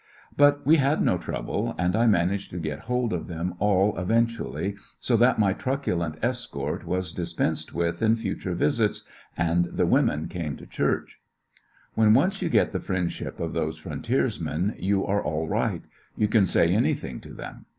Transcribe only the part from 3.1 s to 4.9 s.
of them all event ually,